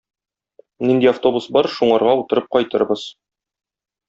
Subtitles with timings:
[0.91, 3.05] Нинди автобус бар, шуңарга утырып кайтырбыз.